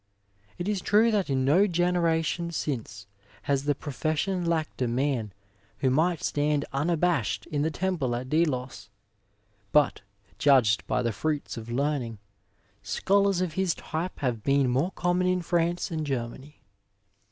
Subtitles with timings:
[0.57, 3.05] It is true that in no generation since
[3.43, 5.31] has the profession lacked a man
[5.77, 8.89] who might stand unabashed in the temple at Delos;
[9.71, 10.01] but,
[10.39, 12.17] judged by the fruits of learning,
[12.81, 16.63] scholars of his type have been more common in France and Germany.